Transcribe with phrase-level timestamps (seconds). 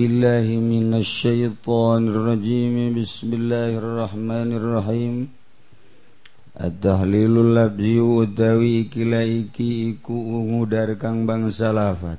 [0.00, 5.14] بالله من الشيطان الرجيم بسم الله الرحمن الرحيم
[6.66, 10.16] التهليل اللفظي utawi kila iki iku
[10.48, 12.16] ngudar kang bang salafat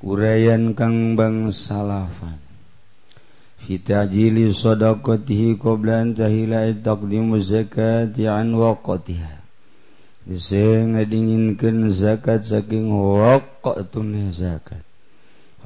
[0.00, 2.40] urayan kang bang salafat
[3.60, 9.44] fi ta'jili sadaqatihi qabla an tahila taqdimu zakati an waqtiha
[10.24, 10.64] bisa
[10.96, 14.80] ngadinginkeun zakat saking waqtun zakat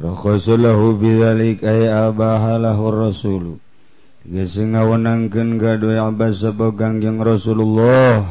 [0.00, 3.60] Rasullahu bidzalik ay abahalahu Rasul.
[4.24, 8.24] Geus ngawenangkeun gaduh Abbas sabogang jeung Rasulullah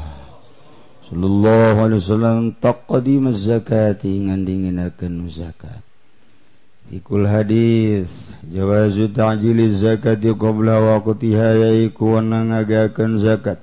[1.05, 5.85] sallallahu alaihi wasallam taqdim zakati ngandinginakeun zakat.
[6.89, 8.09] Ikul hadis
[8.49, 13.61] jawazu ta'jili zakati qabla waqtiha yaiku wanangagakeun zakat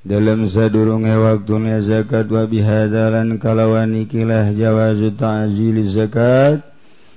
[0.00, 6.72] dalam sadurunge waktuna zakat wa bihadalan kalawan ikilah jawazu ta'jili zakat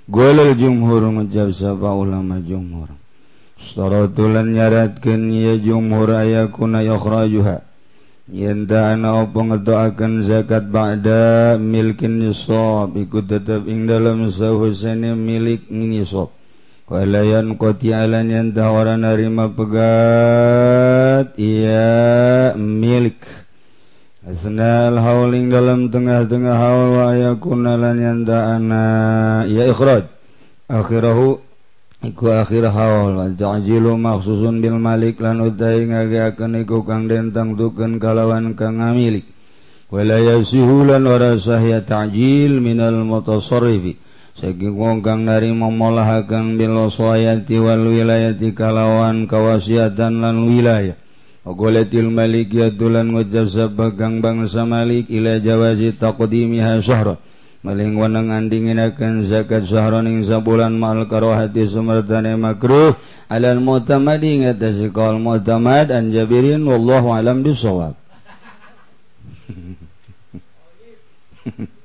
[0.08, 2.90] golol jumhur ngucap sapa ulama jumhur.
[3.60, 7.68] Starotulan nyaratkan ya jumhur ayakuna yukhrajuha.
[8.27, 12.96] Yenta ana apa ngetoakan zakat ba'da milkin nisab.
[12.99, 16.36] Ikut tetap ing dalam sahusani milik nisab.
[16.88, 23.46] Walayan koti alan yang tawaran narima pegat Iya milik.
[24.28, 28.84] Asnal hauling dalam tengah-tengah haul wa yakuna lan yanda'ana.
[29.48, 30.04] Ya ikhraj.
[30.68, 31.40] Akhirahu
[32.04, 33.24] iku akhir haul.
[33.24, 39.24] Wa ta'jilu makhsusun bil malik lan utai ngageakeun iku kang dentang dukeun kalawan kang ngamilik.
[39.88, 43.96] Wala yasihu lan ora sahya ta'jil minal mutasarrifi.
[44.36, 51.00] Saking wong kang dari memolahakan bil wasayati wal wilayati kalawan kawasiatan lan wilayah.
[51.48, 57.15] Ogoletil Malik ya dulan ngucap sabagang bangsa Malik ila jawazi taqdimiha syahra.
[57.63, 62.99] Maling wanang andinginakan zakat syahra ning sabulan ma'al karohati sumertane makruh
[63.31, 67.95] alal mu'tamadi ngatasi kaul mu'tamad an jabirin wallahu alam bisawab.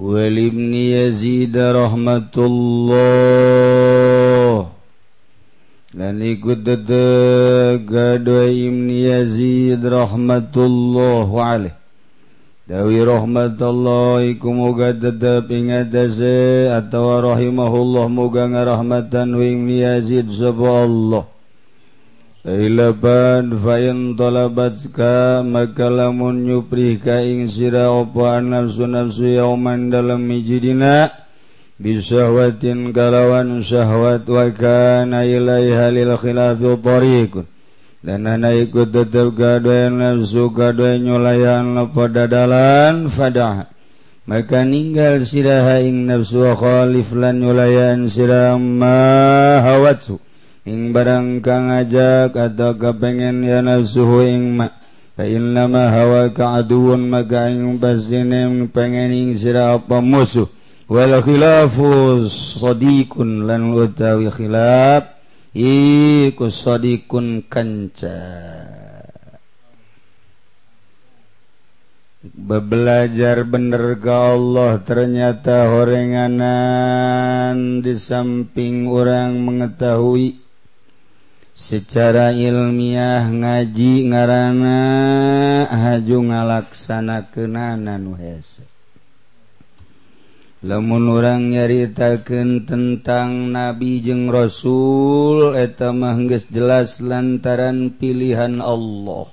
[0.00, 3.32] ولابن يزيد رحمة الله
[5.94, 6.68] لن يقد
[7.88, 11.76] قد ابن يزيد رحمة الله عليه
[12.68, 21.35] Dawi rahmatallahi kumuga tetap ingatase atau rahimahullah muga ngarahmatan wa ibn Yazid sapa Allah
[22.46, 31.10] Ilaban fain tolabatka maka lamun nyupri ka ing sira apa nafsu nafsu yauman dalam mijidina.
[31.82, 37.50] Bisahwatin kalawan syahwat wa kana ilaiha lil khilafi tariqun.
[38.06, 43.74] Dan ana ikut tetap gadoy nafsu gadoy nyulayan pada dalan fadah
[44.30, 50.22] maka ninggal siraha ing nafsu khalif lan nyulayan sirama hawatsu
[50.66, 54.68] ing barang kang ngajak atau kepengen ya nafsuhu ing ma.
[55.16, 60.50] Fa innama hawa ka'aduun maka ing pasine pengen ing sira apa musuh.
[60.86, 65.16] Wal khilafu sadiqun lan utawi khilaf
[65.50, 68.14] iku sadiqun kanca
[72.26, 80.45] Bebelajar bener ke Allah ternyata horenganan di samping orang mengetahui
[81.56, 88.68] secara ilmiah ngaji ngaranana haju ngalaksana kenanan hese.
[90.60, 99.32] Lemun orang nyaritakeun tentang nabi jeung rasul eta mahges jelas lantaran pilihan Allah.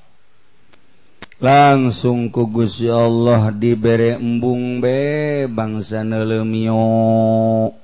[1.44, 7.83] Langsung kugus Gusti Allah diberre embung be bangsa nelemiok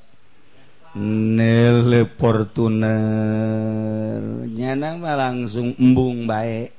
[0.99, 6.75] nel Fortunernyanama langsung embung baik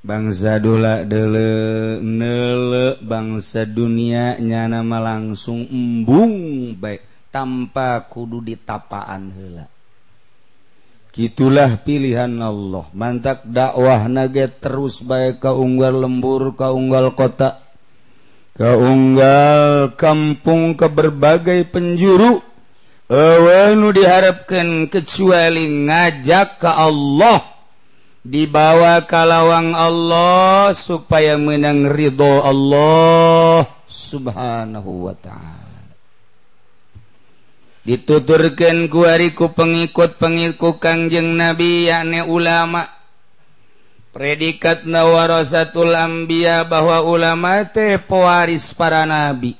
[0.00, 9.68] bangsa dola dele nele bangsa dunia nyanama langsung embung baik tanpa kudu ditapaan hela
[11.10, 12.86] gitulah pilihan Allah.
[12.94, 17.58] Mantap dakwah naga terus baik ke unggal lembur ke unggal kota
[18.54, 22.49] ke unggal kampung ke berbagai penjuru.
[23.10, 27.42] nu diharapkan kecuali ngajak ke Allah
[28.22, 35.58] dibawa kalawang Allah supaya menang ridho Allah subhanahu wa ta'ala.
[37.82, 42.86] Dituturkan kuariku pengikut pengikut kangjeng nabi yakni ulama.
[44.10, 49.58] Predikat nawarasatul ambiya bahwa ulama teh pewaris para nabi.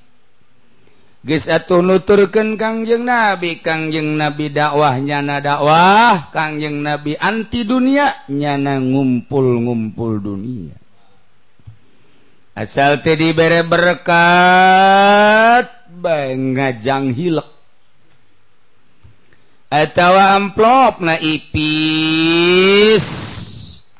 [1.28, 10.24] atuh nuturken Kangjeng nabi Kangjeng nabi dakwah nyana dakwah Kangjeng nabi anti dunia nyana ngumpul-ngumpul
[10.24, 10.76] dunia.
[12.56, 15.68] Asal tadi bere berkat
[16.00, 17.48] ngajang hilek.
[19.70, 23.04] Atau amplop na ipis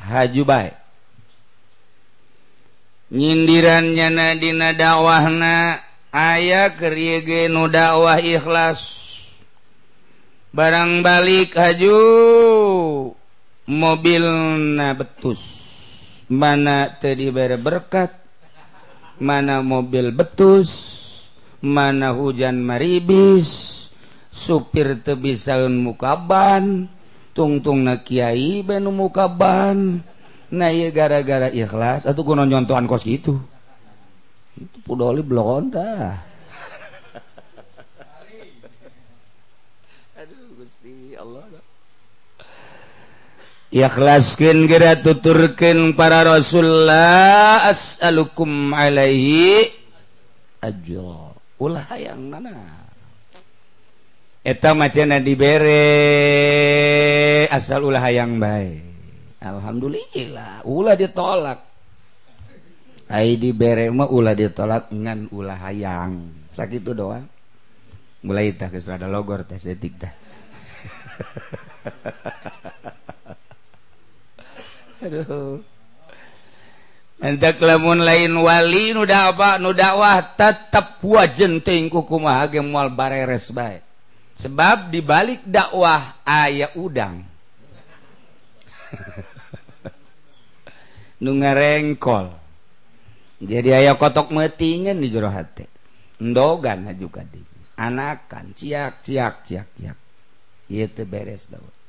[0.02, 0.74] haju baik
[3.10, 5.78] nyindiran nadina dina dakwah na
[6.10, 8.98] aya kerige nu dakwah ikhlas.
[10.50, 11.98] Barang balik haju
[13.70, 14.24] mobil
[14.74, 15.62] na betus.
[16.30, 18.14] Mana tadi bare berkat
[19.20, 20.96] mana mobil betus
[21.60, 23.86] mana hujan maribis
[24.32, 26.88] supir tebisaun mukaban
[27.36, 30.00] tungtung na kiai benu mukaban
[30.48, 33.38] na gara-gara ikhlas atau kuno nyontohan kos gitu
[34.60, 36.20] itu pudoli blon dah
[40.20, 41.48] aduh gusti Allah.
[43.70, 49.70] Ikhlaskeun geura tuturkeun para rasulullah as'alukum alaihi
[50.58, 51.38] ajra.
[51.62, 52.80] Ulah hayang mana
[54.40, 55.84] eta macana dibere
[57.52, 58.82] asal ulah hayang bae
[59.38, 61.69] alhamdulillah ulah ditolak
[63.10, 67.26] di berema ulah ditolak ngan ulah hayang sakit itu doa
[68.22, 70.10] mulai tah kesel ada logor tes detik tah
[75.04, 75.58] aduh
[77.20, 83.52] Antak lamun lain wali nu apa nu dakwah tetep wajen teuing kumaha ge moal bareres
[83.52, 83.84] bae.
[84.40, 87.20] Sebab di balik dakwah aya udang.
[91.20, 92.39] nu ngarengkol.
[93.40, 95.64] jadi aya kotok metingan di jero hati.
[96.20, 97.40] Endogan juga di.
[97.80, 99.98] Anakan ciak ciak ciak ciak.
[100.68, 101.80] Itu beres dawah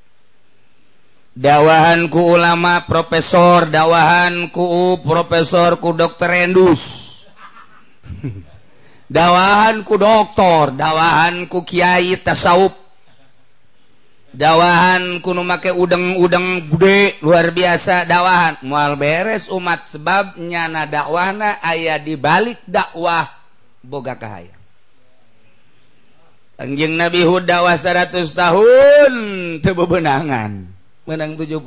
[1.35, 7.11] dawahanku ulama profesor dawahan ku profesor ku dokter endus.
[9.11, 12.80] Dokter, doktor dawahanku kiai tasawuf.
[14.31, 21.99] dawahan kuno make udeng-udeng gede luar biasa dakwahan mual beres umat sebab nyana dakwahna ayah
[21.99, 23.27] dibalik dakwah
[23.83, 24.55] boga kahaya
[26.61, 29.13] Anjing Nabi Hud dakwah 100 tahun
[29.65, 30.69] teu bebenangan.
[31.09, 31.57] Menang 70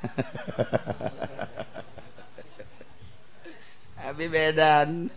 [4.08, 5.12] Abi bedan.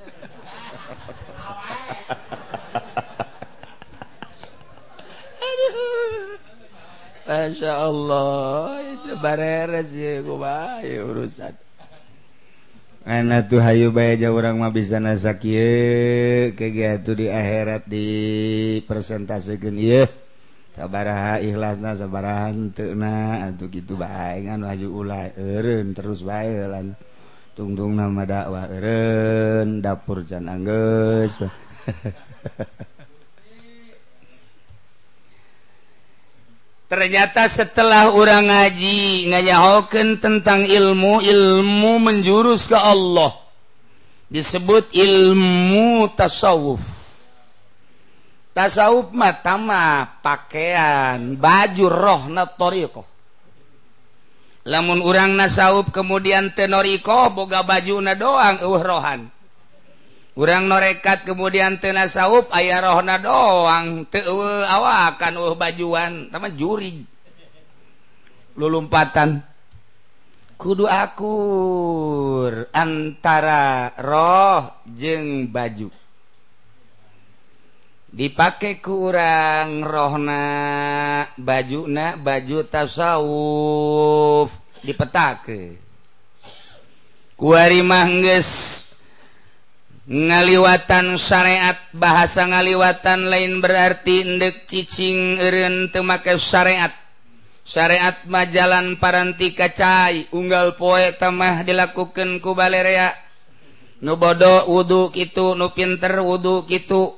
[7.24, 11.56] Masya Allah itu bareres ya gua urusan
[13.04, 18.08] Ana tuh hayu bae aja orang mah bisa nasak ye kegiatu di akhirat di
[18.88, 20.08] presentasekeun ieu.
[20.72, 26.96] Sabaraha ikhlasna sabaraha henteu na atuh kitu bae ngan haju ulah eureun terus bae lan
[27.60, 31.44] tungtung nama dakwah eureun dapur can anggeus
[36.94, 43.34] ternyata setelah orang ngaji ngayahoken tentang ilmu ilmu menjurus ke Allah.
[44.30, 46.86] Disebut ilmu tasawuf.
[48.54, 53.10] Tasawuf matama pakaian baju roh natoriko
[54.70, 59.33] lamun orang nasawuf kemudian tenoriko boga baju na doang uh rohan.
[60.34, 64.06] kurang norekat kemudian tenasaup ayah rohna doang.
[64.10, 66.34] Te uh, awakan uh bajuan.
[66.34, 67.06] Sama juri.
[68.54, 69.42] Lulumpatan
[70.64, 75.90] kudu akur antara roh jeng baju.
[78.14, 80.44] Dipakai kurang rohna
[81.34, 84.54] baju na baju tasawuf.
[84.86, 85.82] Dipetake.
[87.34, 88.83] Kuari mah geus
[90.04, 96.92] ngaliwatan syariat bahasa ngaliwatan lain berarti endek eureun teu temakai syariat.
[97.64, 103.16] Syariat majalan paranti kacai unggal poe tamah dilakukan ku balerea
[104.04, 107.16] nubodo wudhu itu nu pinter wudhu itu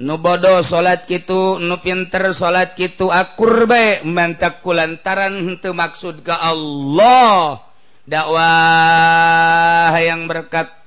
[0.00, 3.12] nubodo salat kitu nu pinter salat kitu.
[3.12, 7.60] Akur bae mantak kulantaran teu maksud ke Allah.
[8.08, 10.79] Dakwah yang berkat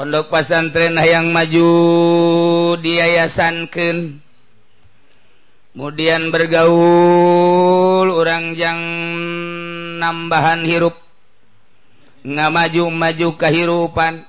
[0.00, 1.68] Pondok Pasantren Hayang maju
[2.80, 4.16] diyayasankan
[5.76, 8.80] kemudian bergaul orangjang
[10.00, 10.96] nambahan hirup.
[12.24, 14.24] Nga maju-maju kehirupan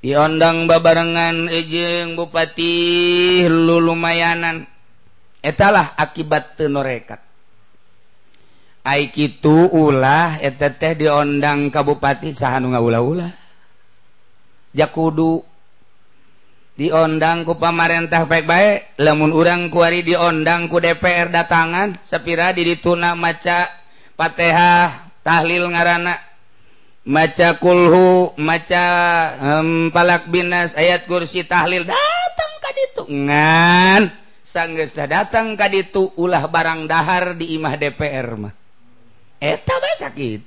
[0.00, 2.72] diondang babarengan ejeng Bupati
[3.52, 4.64] lu lumayanan.
[5.44, 7.20] Etalah akibat tenorekat
[8.88, 13.41] Aikitu ulah et teh diondang Kabupati sahanu ngaula-ula
[14.76, 15.44] jakudu.
[16.72, 23.68] Diondang ku pamarentah baik-baik lamun urang kuari diondang ku DPR datangan sepira di dituna maca
[24.16, 26.32] patehah tahlil ngaranak
[27.04, 28.86] maca kulhu maca
[29.36, 33.02] um, palak binas ayat kursi tahlil datang ka ditu.
[33.10, 34.08] Ngan
[34.40, 38.54] sanggeus datang ka ditu ulah barang dahar di imah DPR mah.
[39.42, 40.42] Eta bae sakit.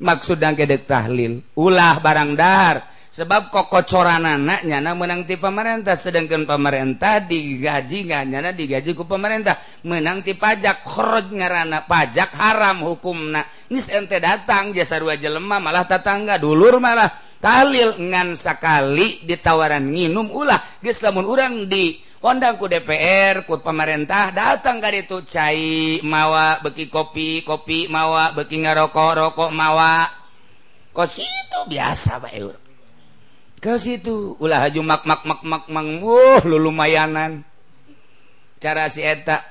[0.00, 2.95] Maksud dangkedek tahlil ulah barang dahar.
[3.16, 9.56] sebab kokocoran anak nyana menang ti pemerintah sedangkan pemerintah digaji nggak nyana digaji ku pemerintah.
[9.88, 15.56] Menang ti pajak khroj ngarana pajak haram hukum nak nis ente datang jasa dua jelema
[15.56, 17.08] malah tetangga dulur malah.
[17.40, 20.60] Talil ngan sekali ditawaran nginum ulah.
[20.84, 26.92] Geus lamun urang di kondang ku DPR ku pemerintah datang ka itu cai mawa beki
[26.92, 30.04] kopi kopi mawa beki ngarokok rokok mawa.
[30.92, 32.65] Kos itu biasa bae
[33.60, 34.36] ke situ.
[34.40, 36.00] Ulah haju mak mak mak mak mang.
[36.00, 37.44] Wuh lu lumayanan.
[38.60, 39.44] Cara si eta.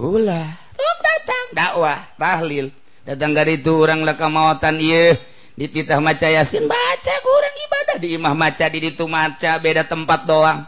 [0.00, 0.48] Ulah.
[0.74, 1.44] Tuh datang.
[1.54, 2.72] Dakwah tahlil.
[3.04, 5.20] Datang dari itu orang leka mawatan iya
[5.54, 10.24] di titah maca yasin baca kurang ibadah di imah maca di ditu maca beda tempat
[10.24, 10.64] doang.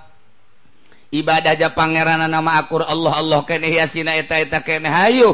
[1.11, 5.33] Ibadah aja pangeran nama akur Allah Allah kene yasina eta eta kene hayu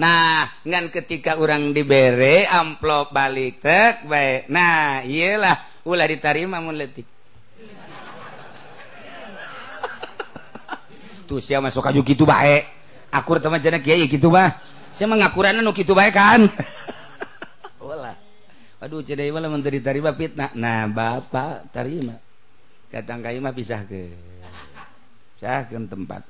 [0.00, 4.48] Nah, ngan ketika orang dibere amplop balik tek baik.
[4.48, 7.08] Nah, iyalah ulah diterima mun letik
[11.24, 12.66] tuh siapa masuk kaju gitu baik
[13.14, 14.58] akur teman jana kiai gitu bah
[14.90, 16.50] saya mengakuran nu gitu baik kan.
[17.80, 18.18] Wala.
[18.82, 20.52] aduh cedai malah menteri tarima fitnah.
[20.56, 22.18] Nah bapak tarima.
[22.90, 24.10] Katang kai mah pisah ke
[25.38, 26.26] pisah ke tempat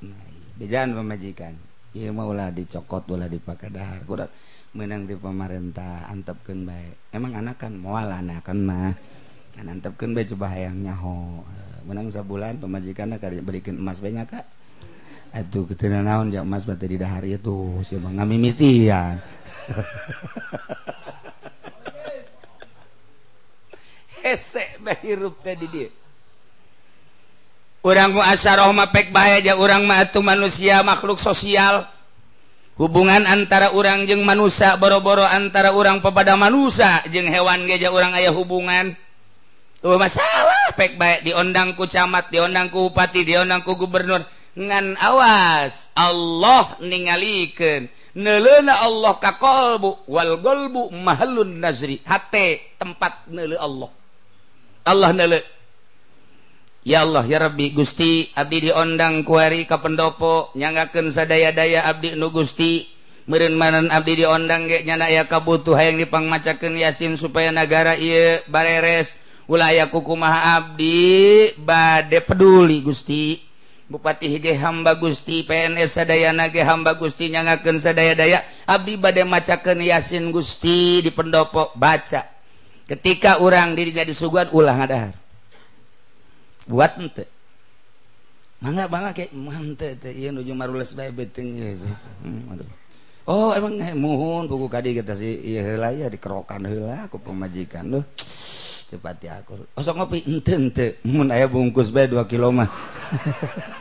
[0.60, 1.56] bejan pemajikan.
[1.90, 4.04] Iya mau lah dicokot ulah dipakai dahar.
[4.06, 4.30] Kudat
[4.70, 8.94] menang di pemerintah antepkan baik emang anak kan mual anak kan mah
[9.58, 11.42] antepkan baju bahayangnya ho.
[11.46, 14.46] Eh, menang sebulan pemajikan kali belikan emas banyak kak.
[15.30, 19.22] Aduh ketina naon jak emas batu di dahar itu si bang ngamimitian
[24.26, 25.90] hese bahirup tadi dia.
[27.80, 31.88] Orang mu asaroh mah pek bahaya aja orang mah atuh manusia makhluk sosial.
[32.76, 38.32] Hubungan antara orang jeng manusia boro-boro antara orang pepada manusia jeng hewan geja orang ayah
[38.36, 38.96] hubungan.
[39.80, 40.76] tuh masalah.
[40.76, 41.26] Pek baik.
[41.26, 44.22] Diondang ku camat diondang ku bupati diondang ku gubernur.
[44.54, 45.88] Ngan awas.
[45.96, 52.00] Allah ninggalikan nelena Allah kakolbu wal golbu mahalun nazri.
[52.04, 53.90] Hate tempat nele Allah.
[54.86, 55.40] Allah nele.
[56.80, 62.88] Ya Allah ya Rabbi Gusti Abdi diondang kuari ke pendopo nyangakeun sadaya-daya Abdi nu Gusti.
[63.28, 69.12] Meureun manan Abdi diondang ge nyana aya kabutuh hayang dipangmacakeun Yasin supaya nagara ieu bareres.
[69.46, 73.40] wilayah kuku maha Abdi bade peduli Gusti.
[73.90, 75.46] Bupati Hige hamba Gusti.
[75.46, 77.30] PNS Sadayanaga hamba Gusti.
[77.30, 78.42] Nyangaken sadaya-daya.
[78.66, 82.26] Abdi badai macaken Yasin Gusti di pendopo baca.
[82.90, 85.14] Ketika orang jadi suguhan ulah ngadahar.
[86.66, 87.24] Buat ente.
[88.60, 91.88] Mangga bangga kayak mante teh ieu nuju marules bae beteng gitu.
[92.20, 92.68] Hmm, aduh.
[93.30, 97.86] Oh emang eh, muhun buku kadi kita sih iya heula ya dikerokan heula aku pemajikan
[97.86, 98.02] loh.
[98.90, 99.70] Cepat ya aku.
[99.78, 102.66] Osok ngopi ente ente mun aya bungkus bae 2 kilo mah.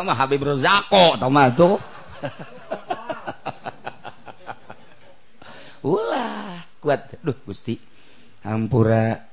[0.00, 1.76] Mah Habib Rozako tama tuh.
[5.84, 7.20] Ulah kuat.
[7.20, 7.76] Duh Gusti.
[8.40, 9.28] Hampura.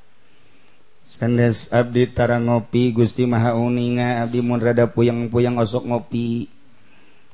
[1.08, 6.52] Sandes abdi tara ngopi Gusti maha uninga abdi mun rada puyang-puyang osok ngopi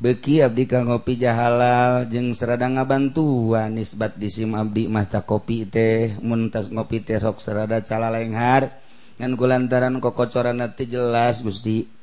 [0.03, 6.67] beki Abdi ka ngopi jahalal jeung serada ngabantuan nisbat disim Abdi mahta kopi teh muntas
[6.67, 8.67] ngopi teh sok serada cala lenghar
[9.15, 12.02] ngan kulantaran kokocoran nanti jelas Gusti.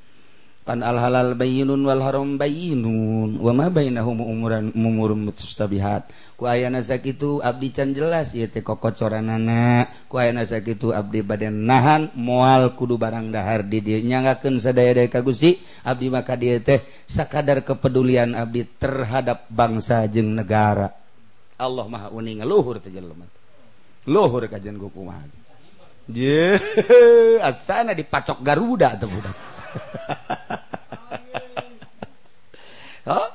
[0.63, 6.13] pan al halal bayinun wal haram bayinun wa ma bainahum umuran umurun mustabihat.
[6.37, 9.89] Ku ayana sakitu abdi can jelas ieu teh kokocoranana.
[10.07, 15.25] Ku ayana sakitu abdi badan nahan moal kudu barang dahar di dieu nyangakeun sadaya-daya ka
[15.25, 20.93] Gusti abdi maka dieu teh sakadar kepedulian abdi terhadap bangsa jeung negara.
[21.61, 23.29] Allah maha Uning luhur teh jelema
[24.09, 25.40] luhur kajen kumaha
[26.13, 26.59] je
[27.49, 29.37] asana dipacok Garuda atau budak.
[33.01, 33.33] Oh?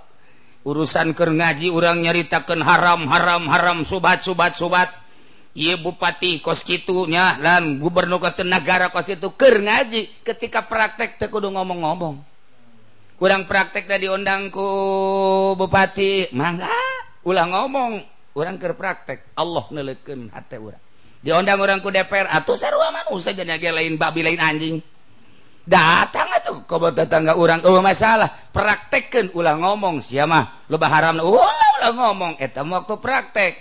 [0.66, 4.90] urusan ke ngaji orang nyaritakan haram haram haram sobat sobat sobat
[5.56, 11.32] Iye bupati kos itunya dan gubernur ke negara kos itu ker ngaji ketika praktek teh
[11.32, 12.20] kudu ngomong-ngomong.
[13.16, 14.68] Kurang praktek dari undangku
[15.56, 16.36] bupati.
[16.36, 16.68] Mangga
[17.24, 18.04] ulah ngomong.
[18.36, 19.32] Orang ker praktek.
[19.40, 20.85] Allah neuleukeun hati orang
[21.26, 24.78] diundang orangku DPR atau sarua manusia jadi lain babi lain anjing.
[25.66, 28.30] Datang tuh kau tetangga orang oh masalah.
[28.54, 32.34] Praktekkan ulang ngomong siapa lebah haram ulah ulang ngomong.
[32.38, 33.54] Etam waktu praktek.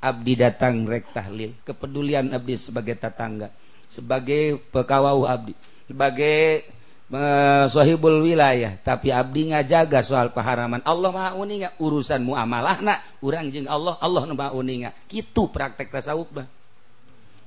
[0.00, 1.52] Abdi datang rek tahlil.
[1.60, 3.52] Kepedulian abdi sebagai tetangga.
[3.92, 5.52] Sebagai pekawau abdi.
[5.84, 6.64] Sebagai
[7.12, 8.80] uh, sohibul wilayah.
[8.80, 14.24] Tapi abdi ngajaga soal paharaman Allah maha uninga urusan muamalah nak urang jeng Allah Allah
[14.32, 14.96] maha uninga.
[15.12, 16.32] Gitu praktek tasawuf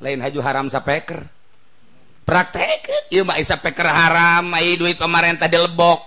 [0.03, 1.23] lain haju haram sapeker
[2.27, 2.83] praktek
[3.61, 6.01] peker haram ay, duit pemarintah dilebok.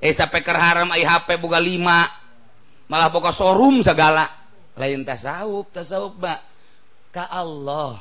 [0.00, 4.26] Peker haram ay, HP buka 5 malah pokok sorum segala
[4.74, 6.42] lain tasawuf tasawuf ba.
[7.14, 7.94] ka Allah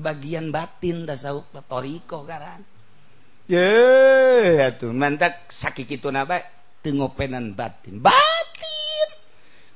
[0.00, 2.64] bagian batin tasawuf toriko karan.
[3.50, 6.46] Ye atuh mantak sakit itu napa
[6.80, 7.98] tengopenan batin.
[7.98, 8.89] Batin!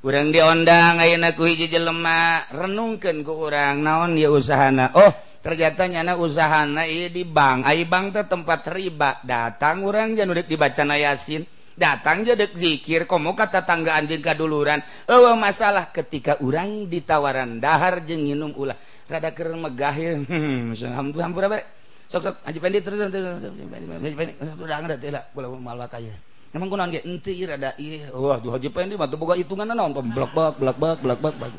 [0.04, 1.00] urang diondang
[1.32, 5.08] ku hiji jelema renungkan ke urang naon ieu usahana oh
[5.40, 10.44] ternyata nyana usahana ieu di bank ai bank teh tempat riba datang urang jangan udah
[10.44, 17.56] dibaca yasin datang jadek dzikir komo kata tangga anjing kaduluran oh masalah ketika urang ditawaran
[17.56, 18.76] dahar jeng nginum ulah
[19.08, 21.64] rada keur megah hmm, hampura-hampura
[22.12, 25.32] sok sok aji pendit terus terus terus haji pendit terus terus terus terus terus terus
[25.32, 27.98] terus terus terus Emang kunaon ge henti rada ieu.
[27.98, 28.14] Iya.
[28.14, 31.50] Wah, duha haji di mah teu boga hitungan naon blak-blak blak-blak blak-blak.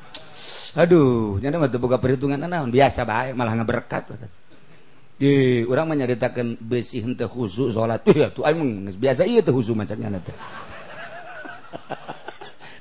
[0.79, 4.07] Aduh, nyana mah teu boga perhitungan naon, biasa bae malah ngeberkat.
[4.07, 4.31] Kan.
[5.19, 8.07] Di urang mah nyaritakeun besi henteu khusu salat.
[8.07, 10.31] Tuh ya tuh aing biasa ieu teu khusyuk macannya teh.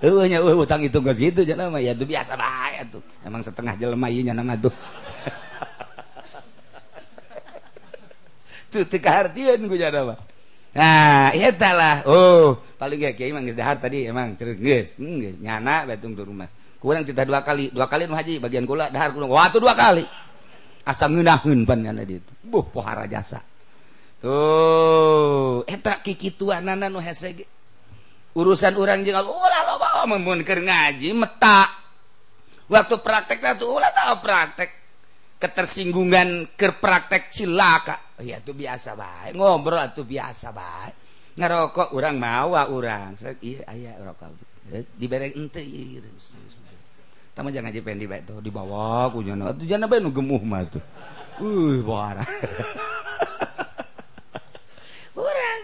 [0.07, 3.03] Heueuh nya eueuh utang itu geus kitu cenah mah ya tuh biasa bae tuh.
[3.27, 4.70] Emang setengah jelema ieu nya nama tuh.
[8.70, 10.34] Tuh teu kahartieun ku cenah mah.
[10.74, 16.50] Nah etalah oh paling Kyaimanghar tadi emang hmm, nyana betung rumah.
[16.84, 17.72] Kurang kita dua kali.
[17.72, 20.04] Dua kali nu haji bagian kula dahar kurang waktu dua kali.
[20.84, 22.32] Asal ngeunaheun pan tadi itu.
[22.44, 23.40] Buh pohara jasa.
[24.20, 27.48] Tuh eta kiki tua nana nu hesege.
[28.37, 30.04] Urusan orang Allah ulah lo bawa
[30.44, 31.72] keur ngaji meta.
[32.68, 34.70] Waktu praktek tuh ulah tahu praktek.
[35.40, 37.96] Ketersinggungan ke praktek cilaka.
[38.14, 40.94] Oh, iya tuh biasa baik ngobrol ah, tuh biasa baik
[41.35, 44.31] ngerokok orang mawa orang iya ayah rokok
[44.70, 45.62] eh, diberi ente
[47.35, 50.62] Tama jangan aja pendi baik tuh dibawa ku jana tuh jangan apa nu gemuh mah
[50.70, 50.79] tuh.
[51.42, 52.22] Uh parah
[55.18, 55.61] orang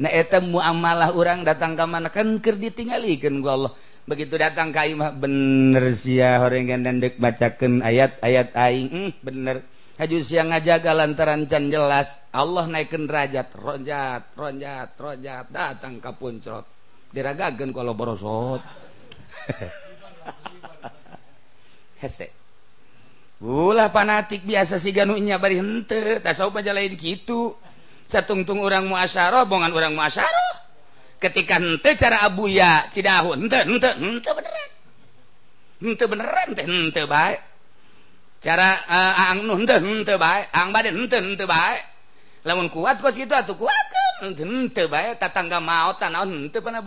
[0.00, 2.08] nah eta muamalah orang datang ke mana?
[2.08, 3.76] Kan keur ditinggalikeun ku Allah.
[4.08, 8.88] Begitu datang ka imah bener sia horengan dan dek bacakeun ayat-ayat aing.
[8.88, 9.68] Hmm, bener.
[10.00, 16.64] haju siang ngajaga lantaran can jelas Allah naikkan derajat ronjat ronjat ronjat datang ke puncrot.
[17.12, 18.64] Diragagen kalau borosot.
[22.00, 22.32] Hese.
[23.42, 27.58] Ulah fanatik biasa si ganunya bari hente tasawuf aja lain gitu
[28.06, 30.62] satungtung orang muasyarah bongan orang muasyarah
[31.18, 34.70] ketika hente cara abuya cidahu hente hente hente beneran.
[35.82, 37.51] Hente beneran teh hente baik
[38.42, 39.62] cara eh, uh, ang nun
[40.02, 41.78] teu bae ang bade henteu henteu bae.
[42.42, 44.34] Lamun kuat kos kitu atuh kuat kan?
[44.90, 46.82] Bae tatangga maot tanaon henteu pana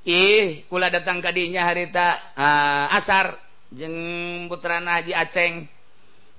[0.00, 3.36] ih kula datang ka dinya harita uh, asar
[3.68, 5.68] jeung putrana Haji Aceng.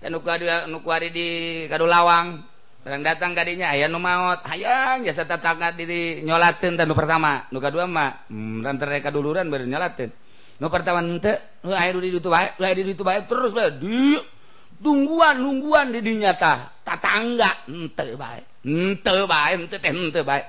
[0.01, 1.27] Dan nu kuari di
[1.69, 2.41] Kadulawang
[2.81, 4.41] Orang datang kadinya aya nu maot.
[4.49, 7.45] Hayang jasa tatangga diri nyolatin tanu pertama.
[7.53, 8.25] Nu kadua mah.
[8.25, 10.09] Hmm, rantere kaduluran baru nyolatin
[10.61, 11.17] wartawan
[13.25, 13.51] terus
[14.81, 20.45] tungguan lungguan didinyata tatangga ente baik ente baik ente teh ente baik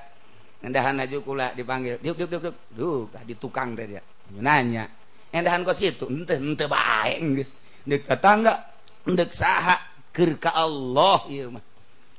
[0.65, 2.57] endahan aja kula dipanggil diuk diuk diuk diuk.
[2.73, 4.01] Duh di tukang dia.
[4.33, 4.89] Nanya
[5.29, 7.53] endahan kos gitu ente ente baik geus.
[7.85, 8.73] Dek tatangga
[9.05, 9.77] dek saha
[10.17, 11.65] keur ka Allah ieu mah.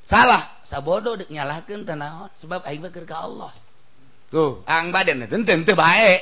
[0.06, 3.50] Salah sabodo deuk nyalahkeun tanah sebab aing mah keur ka Allah.
[4.30, 6.22] Tuh ang badan ente ente baik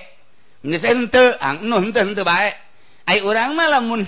[3.26, 4.02] orang lamun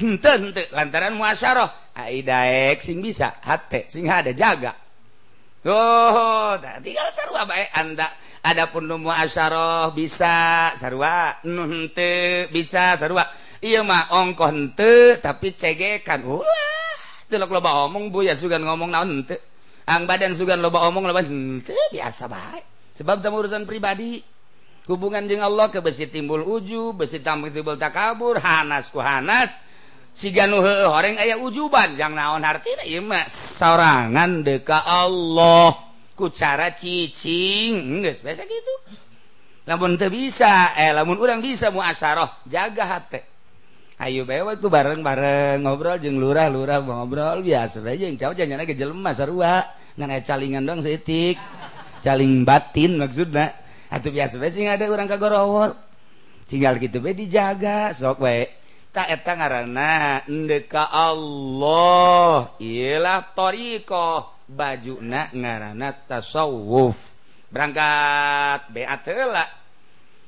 [0.74, 4.74] lantaran muasyarah Daek sing bisa hate sing ada jaga.
[5.64, 8.10] Oh tinggal sarua baik anda
[8.44, 13.24] Adapun nu muasyarah bisa sarua, nu henteu bisa sarua.
[13.64, 16.28] iya mah ongkoh henteu tapi cegekan.
[16.28, 17.00] Ulah
[17.32, 18.28] teu loba omong bu.
[18.28, 19.40] Ya sugan ngomong naon henteu
[19.88, 22.64] ang badan sugan loba omong loba henteu biasa baik
[23.00, 24.20] sebab tamu urusan pribadi.
[24.88, 29.56] hubungan jeung Allah ke besi timbul uju besi tampil timbul takabur hanas ku hanas.
[30.14, 35.74] Siga nu heueuh horeng aya ujuban jang naon hartina ieu mah sorangan deka Allah.
[36.14, 38.76] Ku cara cicing geus biasa gitu.
[39.66, 43.26] Lamun teu bisa eh lamun urang bisa muasyarah jaga hate.
[43.98, 49.18] Ayo bae waktu bareng-bareng ngobrol jeung lurah-lurah ngobrol biasa aja jeung cowok janjana ge jelema
[49.18, 49.66] sarua
[49.98, 51.42] ngan calingan dong seitik
[52.06, 53.63] caling batin maksudna.
[53.94, 55.78] Atau biasa sih ada orang kagorowol.
[56.50, 58.50] Tinggal gitu be dijaga sok we
[58.90, 66.98] tak eta ngaranna ndeka Allah ialah toriko baju nak ngarana tasawuf.
[67.54, 69.46] Berangkat beat heula.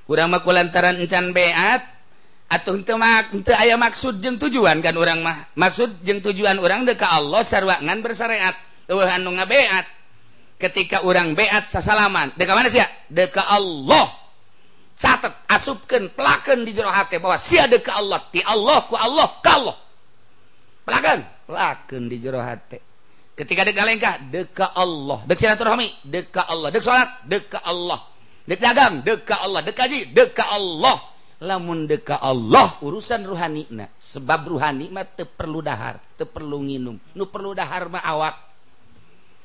[0.06, 1.82] Kurang mah kulantaran encan beat
[3.58, 5.50] aya maksud jeng tujuan kan orang mah.
[5.58, 8.54] Maksud jeng tujuan orang deka Allah sarwangan bersyariat
[8.86, 9.86] beat
[10.56, 12.32] ketika orang beat sasalaman.
[12.36, 14.08] Deka mana sih deka Allah.
[14.96, 18.20] Catat asupkan pelakan di jero hati bahwa si deka Allah.
[18.32, 19.76] Ti Allah ku Allah kalau
[20.88, 21.20] pelakan?
[21.46, 22.80] Pelakan di jero hati.
[23.36, 25.20] Ketika deka lengkah deka Allah.
[25.28, 26.08] Dek silaturahmi?
[26.08, 26.72] Deka Allah.
[26.72, 28.00] Dek salat deka Allah.
[28.48, 29.60] Dek dagang deka Allah.
[29.60, 30.16] Dek haji?
[30.16, 30.96] Deka Allah.
[31.44, 36.96] Lamun deka Allah urusan rohani nah sebab rohani mah te perlu dahar te perlu nginum.
[37.12, 38.55] Nu perlu dahar mah awak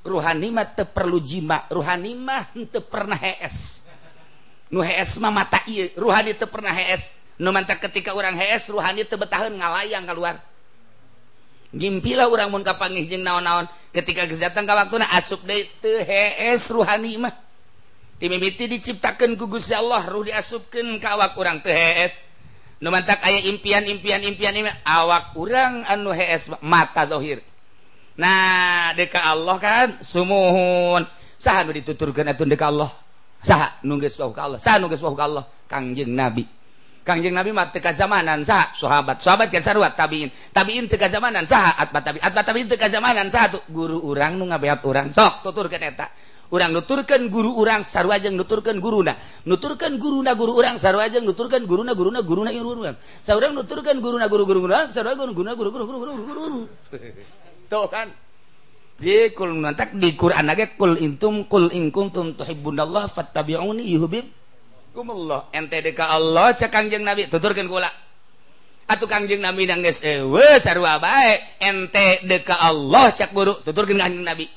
[0.05, 3.85] ruhanimah te perlu jima ruhanimah te pernah hees.
[4.71, 7.19] Nu hees mah mata iya ruhani te pernah hees.
[7.41, 10.41] Nu mantak ketika orang hees ruhani te betahan ngalayang keluar
[11.71, 13.71] ngimpilah orang mun kapangih jeung naon-naon.
[13.91, 17.35] Ketika geus datang ka waktuna asup deui teu hees ruhani mah.
[18.21, 22.23] Timimiti diciptakeun ku Gusti Allah ruh diasupkeun ka awak urang teu hees.
[22.81, 24.55] Nu mantak aya impian-impian impian
[24.87, 27.45] awak urang anu hees mata zahir
[28.16, 29.88] nah deka Allah kan?
[30.03, 31.05] Summohun
[31.38, 32.90] sah dituturkan deka Allah?
[33.40, 34.61] Sah nu Allah.
[34.61, 35.44] Allah.
[35.70, 36.44] Kajeng nabi.
[37.01, 38.77] Kajeng nabi mate zamanan sah.
[38.77, 39.25] Sahabat.
[39.25, 40.29] Sahabat sarwat tabiin.
[40.53, 41.88] Tabiin tega zamanan saat
[42.92, 46.12] zamanan satu guru urang nu ngabeat orang sok tuturkaneta
[46.51, 49.16] orang nuturkan guru orang sarwajeng nuturkan guruna.
[49.46, 54.44] Nuturkan guruna guru orang sarwajeng nuturkan guruna guruna guruna guru orang sarwajeng nuturkan guruna guru
[54.44, 56.61] guru orang sarwajeng guruna guru guru guru guru guru guru
[57.71, 58.11] tuh kan?
[59.01, 64.29] Di kul nantak di Quran lagi kul intum kul in kuntum tuhibbunallah fattabi'uni yuhibib
[64.91, 67.89] kumullah ente deka Allah cek kangjeng Nabi tuturkeun kula
[68.91, 71.39] atuh kangjeng Nabi nang geus eueuh sarua bae.
[71.63, 74.51] Ente deka Allah cek guru tuturkeun kangjeng Nabi.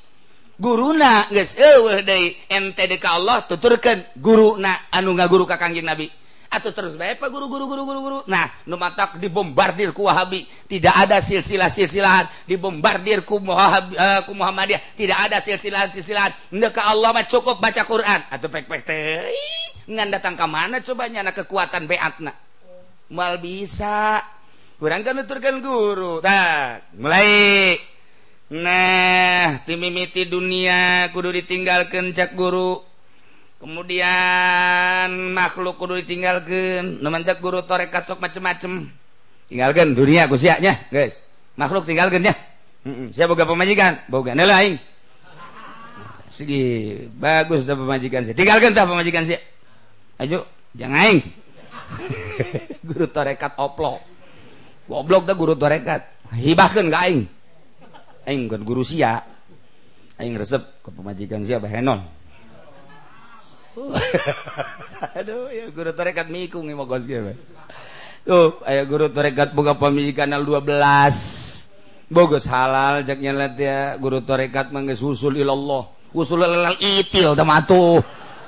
[0.57, 2.33] Guruna geus eueuh deui.
[2.49, 4.01] Ente deka Allah tuturkeun.
[4.17, 6.09] Guruna anu ngaguru ka kangjeng Nabi.
[6.53, 8.19] atau terus bae Pak guru guru guru guru guru.
[8.29, 10.45] Nah nu matak dibombardir ku Wahabi.
[10.69, 14.81] Tidak ada silsilah silsilahan dibombardir ku, wahabi uh, eh, ku Muhammadiyah.
[14.93, 16.33] Tidak ada silsilah silsilahan
[16.69, 18.21] ka Allah mah cukup baca Quran.
[18.29, 19.33] Atau pek pek teh.
[19.89, 22.31] Ngan datang ke mana coba nyana kekuatan beatna?
[23.09, 24.21] Mal bisa.
[24.77, 26.21] Kurang kan nuturkan guru.
[26.21, 27.81] Tak mulai.
[28.53, 32.92] Nah timimiti dunia kudu ditinggalkan cak guru.
[33.63, 38.91] Kemudian makhluk kudu ditinggalkan nemanjak guru torekat sok macem-macem.
[39.47, 41.23] Tinggalkan dunia kusiaknya guys.
[41.55, 42.35] Makhluk tinggalkan ya.
[43.15, 44.75] Saya boga pemajikan boga nela aing.
[46.27, 46.63] Segi
[47.15, 49.39] bagus dah pemajikan saya tinggalkan dah pemajikan saya
[50.19, 50.43] ayo
[50.75, 51.21] jangan aing.
[52.87, 54.03] Guru torekat oplo
[54.91, 56.11] goblok dah guru torekat.
[56.35, 57.23] Hibahkan gak aing.
[58.27, 59.23] Aing kan guru sia.
[60.19, 62.22] Aing resep ke pemajikan sia bahenon
[65.17, 67.09] Aduh ya guru tarekat mikung nih mogos.
[68.23, 72.13] Tuh, ayo guru tarekat buka pemilih kanal 12.
[72.13, 75.89] Bogus halal jaknya lihat ya guru mah geus usul ilallah.
[76.13, 77.99] Usul ilallah itil tamatu.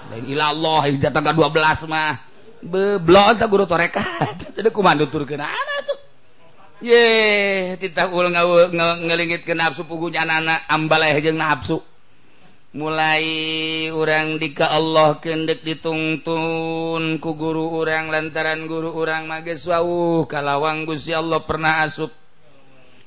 [0.05, 2.13] lain ilallah datang ke 12 mah.
[2.65, 5.99] Beblok tak guru tarekat Tadi kumandu turkeun anak tuh.
[6.85, 8.35] Ye, titah ulang
[9.05, 11.81] ngelingit ke nafsu pugunya anak-anak ambaleh jeung nafsu.
[12.75, 13.23] mulai
[13.95, 21.15] orang dika Allah kendek ditungtun ku guru orang lantaran guru orang mages wau kalawang Gusti
[21.15, 22.11] Allah pernah asup.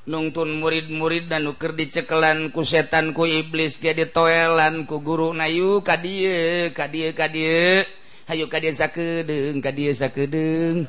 [0.09, 6.73] Nungtun murid-murid dan nuker dicekelan ku setan ku iblis di toelan ku guru nayu kadie
[6.73, 7.85] kadie kadie.
[8.25, 10.85] Hayu kadie sakedeng kadie sakedeng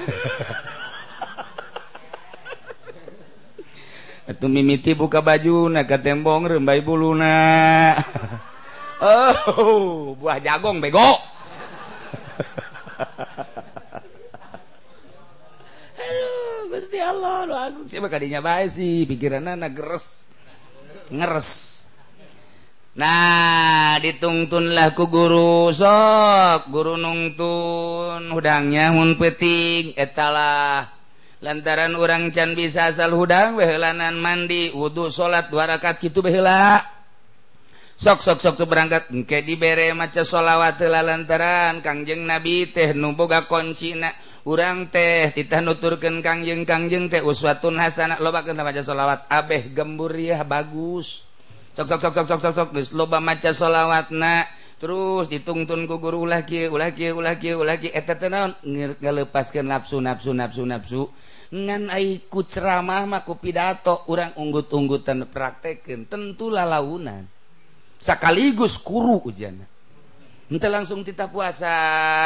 [4.30, 7.98] kedeng mimiti buka baju naga tembong rembai buluna
[9.02, 11.02] oh buah jagong bego.
[16.70, 19.02] Gusti Allah lu agung siapa kadinya baik sih?
[19.02, 20.30] Pikiran anak geres.
[21.10, 21.82] Ngeres.
[22.94, 26.70] Nah ditungtunlah ku guru sok.
[26.70, 28.30] Guru nungtun.
[28.30, 30.99] Hudangnya hun peting etalah
[31.40, 36.84] lantaran orang can bisa asal hudang wehelanan mandi wudhu salat dua rakaat gitu behela.
[38.00, 39.12] Sok sok sok berangkat.
[39.12, 44.08] Engke dibere maca sholawat lah lantaran kangjeng nabi teh nuboga koncina
[44.48, 49.28] urang teh titah nuturkeun kangjeng kangjeng teh uswatun hasanah loba kena maca sholawat.
[49.28, 51.28] Abeh gembur ya bagus.
[51.76, 54.48] Sok sok sok sok sok sok sok geus loba maca sholawatna.
[54.80, 57.92] terus ditungtun ku guru ulah kieu ulah kieu ulah kieu ulah kieu.
[57.92, 58.56] Eta teh naon?
[58.64, 61.02] Ngalepaskeun nafsu nafsu nafsu nafsu
[61.50, 66.08] ngan ai ku ceramah mah ku pidato urang unggut-unggutan praktekeun.
[66.08, 67.28] Tentu lalaunan.
[68.00, 69.68] Sakaligus kuru ujana
[70.50, 71.70] henteu langsung tita puasa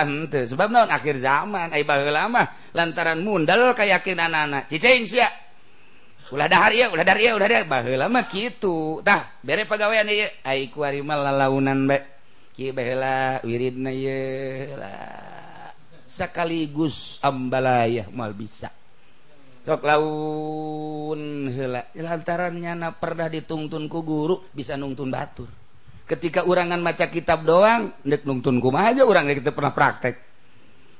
[0.06, 0.48] henteu.
[0.48, 0.88] Sebab naon?
[0.88, 2.46] Akhir zaman ai baheula mah.
[2.72, 5.28] Lantaran mundal kayakinan anak cicing sia
[6.32, 9.04] ulah dahar ya ulah dahar ya ulah dahar baheula mah kitu.
[9.04, 10.30] Tah bere pagawean ieu.
[10.46, 12.13] Ai ku mah lalaunan bae
[16.06, 18.70] sekaligus ambalayah mal bisa.
[19.64, 21.88] Sok laun heula.
[21.96, 25.48] Lantarannya na pernah dituntun ku guru bisa nungtun batur.
[26.04, 30.20] Ketika urangan maca kitab doang ndek nungtun kumaha aja urang kita pernah praktek.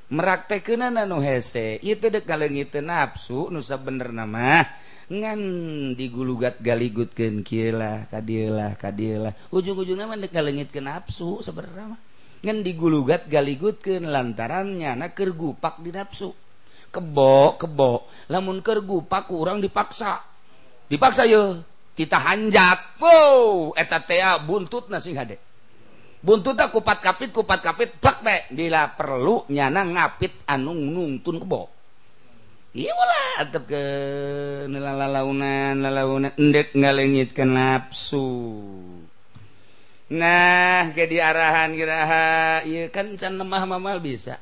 [0.09, 2.29] Meraktekeun anu hese ieu teh deuk
[2.81, 4.65] nafsu nu bener nama
[5.05, 5.39] ngan
[5.93, 11.93] digulugat galigutken kilah kadilah kadilah ujung-ujung mah deka legit ke nafsu sebenarnya
[12.41, 16.33] ngan digulugat galigutkeun lantaran nyana na kergupak di nafsu
[16.95, 18.07] kebo kebo.
[18.31, 20.23] Lamun keur gupak urang dipaksa.
[20.87, 21.59] Dipaksa ye
[21.95, 25.35] kita hanjat wow eta ah, buntut nasi hade.
[26.23, 28.47] Buntut tak kupat kapit kupat kapit plak be.
[28.55, 31.74] Bila perlu nyana ngapit anu nungtun kebo.
[32.75, 33.85] ke
[34.67, 35.79] launan
[36.35, 38.27] endek ngalengitkan nafsu
[40.11, 44.37] nah jadi arahan kiraha iya kan can lemah mamal bisa.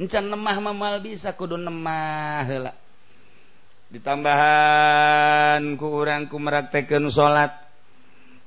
[0.00, 2.72] Can lemah mamal bisa kudu lemah heula
[3.92, 6.40] ditambahan ku urang ku
[7.12, 7.52] salat.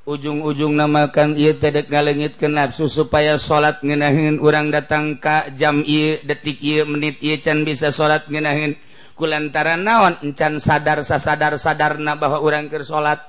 [0.06, 6.22] Ujung-ujung namakan ieu teh ngalengit ke nafsu supaya salat ngeunaheun urang datang ka jam ieu
[6.22, 8.78] detik ieu menit ieu can bisa salat ngeunaheun
[9.16, 13.24] kulantaran naon encan sadar sasadar sadarna bahwa urangkir salat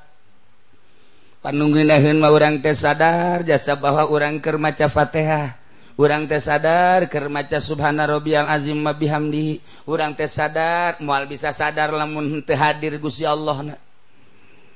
[1.46, 1.87] panungin
[2.18, 5.55] mah urang teh sadar jasa bahwa urangker maca Fatihah.
[5.96, 11.94] Urang teh sadar keur maca subhana rabbiyal azim mabihamdi urang teh sadar moal bisa sadar
[11.94, 13.75] lamun teu hadir Gusti Allah na.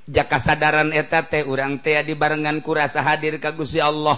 [0.07, 4.17] Jaka sadaran eta teh urang teh dibarengan ku rasa hadir ka Gusti Allah.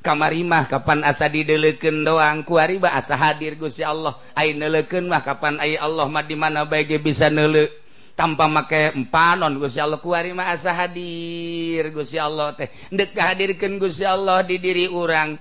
[0.00, 2.42] kamarimah kapan asa dideleken doang.
[2.44, 4.16] Kuariba asa hadir Gusya Allah.
[4.32, 7.68] Ay neleken mah kapan ay Allah mah di mana baik bisa nele
[8.16, 10.00] tanpa make empanon Gusya Allah.
[10.00, 12.68] Kuarima asa hadir Gusya Allah teh.
[12.92, 15.36] Ndek hadirkeun Gusya Allah di diri urang.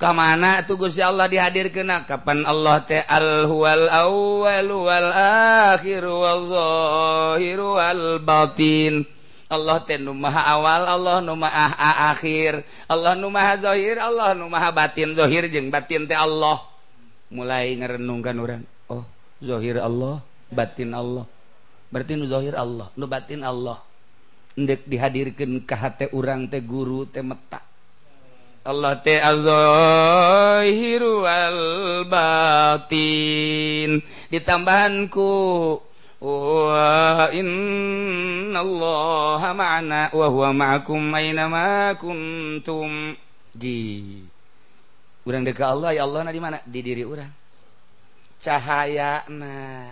[0.00, 5.10] Kamana tuh Gusya Allah dihadirkeun kapan Allah teh al huwal awwal wal
[5.78, 9.06] akhir wal zahir wal batin.
[9.52, 12.64] Allah ten Numaha awal Allah Numaah akhir.
[12.88, 15.12] Allah Numahahohir Allah Numaha batin.
[15.12, 16.64] Zahir jeung batin teh Allah.
[17.28, 19.04] Mulai ngerenungkan orang Oh
[19.44, 21.28] zahir Allah batin Allah.
[21.92, 23.84] Berarti nuzohir Allah nu batin Allah.
[24.56, 27.60] Ndek dihadirkan ka hate orang teh guru teh meta.
[28.62, 32.78] Allah teh al-zohiru al-batin
[34.30, 35.26] ditambahanku
[38.52, 42.90] Allah manakum maintum
[43.50, 43.78] di
[45.26, 46.62] kurang deka Allah ya Allah di mana?
[46.62, 47.42] Di diri orang
[48.42, 49.86] cahaya na.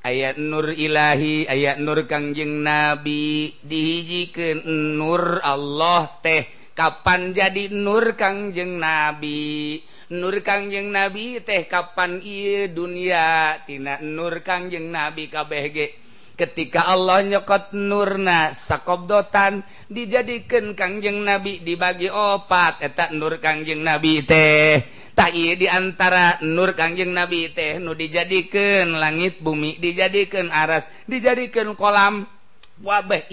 [0.00, 3.52] Ayat Nur Ilahi ayat Nur Kangjeng nabi.
[3.60, 4.64] Dihijikan
[4.96, 9.82] Nur Allah teh Kapan jadi Nur Kangjeng Nabi?
[10.14, 13.58] Nur Kangjeng Nabi teh kapan ia dunia?
[13.66, 16.00] Tina Nur Kangjeng Nabi KBG
[16.40, 19.60] ketika Allah nyokot nurna sakobdotan
[19.92, 22.80] dijadikan Kangjeng Nabi dibagi opat.
[22.80, 24.80] Etak Nur Kangjeng Nabi teh.
[25.12, 32.39] Tak diantara Nur Kangjeng Nabi teh nu dijadikan langit bumi dijadikan aras dijadikan kolam.
[32.80, 33.28] wabah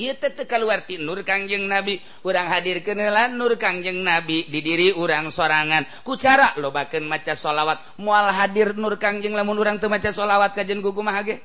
[0.47, 1.99] keluar Nur Kangjeng nabi.
[2.23, 4.45] Urang hadir kenelan Nur Kangjeng nabi.
[4.47, 5.87] Didiri urang sorangan.
[6.03, 11.01] Ku cara lobakeun maca sholawat mual hadir Nur Kangjeng lamun orang temaca sholawat kajen gugu
[11.01, 11.39] mahage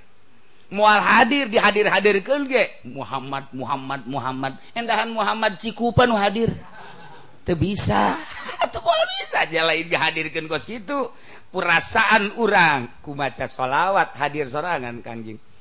[0.73, 4.53] mual hadir dihadir-hadir ke Muhammad Muhammad Muhammad.
[4.73, 6.51] Endahan Muhammad cikupan hadir.
[7.45, 8.17] Teu bisa.
[8.73, 8.81] Teu
[9.21, 11.13] bisa aja lain dihadirkan kos itu
[11.53, 15.52] perasaan orang kumaca sholawat hadir sorangan Kangjeng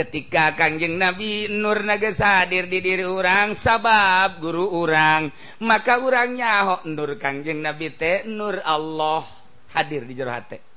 [0.00, 5.28] ketika Kangjeng Nabi Nur Nagas hadir di diri orang sabab guru orang
[5.60, 9.28] maka orangnya Ahok Nur Kangjeng Nabi teh Nur Allah.
[9.70, 10.70] Hadir di jero hati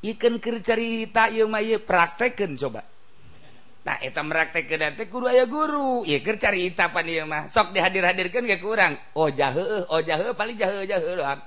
[0.00, 2.84] ikan kercerita yang maya praktekan coba.
[3.80, 6.04] Nah eta meraktek ke dante guru ayah guru.
[6.04, 7.48] Ya kercarita pan iya mah.
[7.48, 11.40] Sok dihadir-hadirkan gak kurang oh jahe oh jahe paling jahe jahe doang.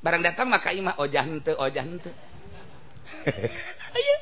[0.00, 2.12] Barang datang maka imah ojah hente ojah hente
[3.96, 4.14] ayo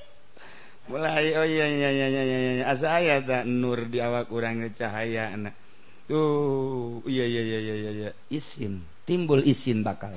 [0.89, 2.65] mulai oh iya iya iya iya iya iya.
[2.65, 5.53] Ah, Asa aya da nur di awak urang cahaya anak
[6.09, 10.17] tuh iya iya iya iya iya isin timbul isin bakal.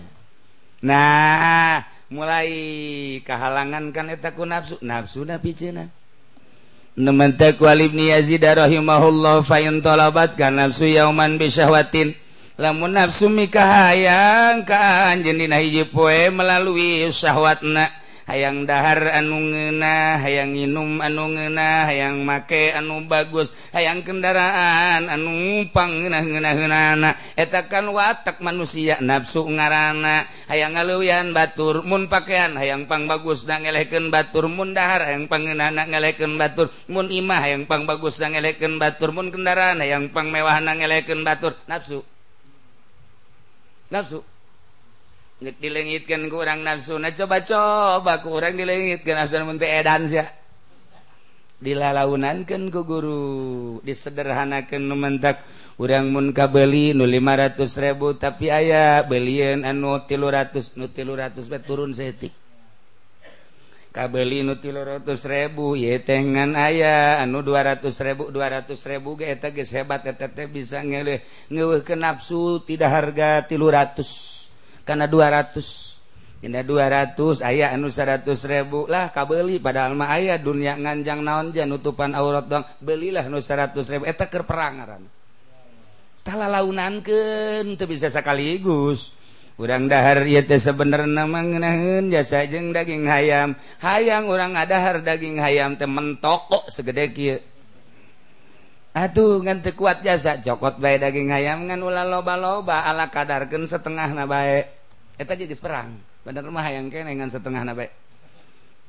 [0.81, 2.51] Nah mulai
[3.27, 4.79] kehalangan kan eta ku nafsu.
[4.79, 5.91] Nafsu na piceuna
[6.91, 12.11] Nemen teh ku Ibnu Yazid rahimahullah fa in talabat kan nafsu yauman bi syahwatin.
[12.59, 18.00] Lamun nafsu mikahayang ka anjeun dina hiji poe melalui syahwatna.
[18.29, 26.05] hayang dahar anu ngena hayang inum anu ngena hayang make anu bagus hayang kendaraan anupang
[26.05, 30.27] ngenah-genahana etakan watak manusia nafsu ngarana.
[30.51, 36.67] Hayang ngaleuyan batur mun pakaian hayangpang bagus ngelehkeun ngeleken baturmun dahar hayang pangenanak ngeleken batur
[36.91, 41.55] mun imah hayangpang bagus ngelehkeun ngeleken baturmun kendaraan hayangpang mewah na ngeleken batur.
[41.65, 42.03] Nafsu.
[43.91, 44.23] Nafsu.
[45.41, 47.01] dilengitkan kurang nafsu.
[47.01, 50.05] Coba-coba kurang dilengit edan
[51.61, 53.77] dilalauankan ke guru.
[53.85, 55.41] Disederhanakan numentak
[55.81, 62.33] urangmun beli nu 500.000 tapi ayah beliin anu tilu ratus nu tilu ratus turun setik
[63.91, 70.29] kabeli nu tilu ratus ribu yetengan ayah anu 200.000 200.000 ge eta geus hebat eta
[70.29, 74.40] teh bisa ngeuleuh ke nafsu tidak harga tilu ratus.
[74.91, 78.27] karena 200 indah 200 ayah anu 100.000
[78.91, 79.63] lah kabeli.
[79.63, 82.67] Pada alma ayah dunia nganjang naon jan nutupan aurat dong.
[82.83, 85.07] Belilah nu 100.000 eta keur perangaran
[86.21, 89.09] tala launankeun teu bisa sekaligus
[89.57, 93.53] urang dahar ieu teh sabenerna mah ngeunaheun jasa jeung daging hayam.
[93.77, 97.37] Hayang urang ngadahar daging hayam teh mentoko segede kieu.
[98.97, 100.41] Aduh ngan teu kuat jasa.
[100.41, 102.89] Cokot bae daging hayam ngan ulah loba-loba.
[102.89, 104.80] Ala kadarkeun setengahna bae.
[105.21, 107.93] eta jadi perang bener mah yang kene ngan setengah nabe.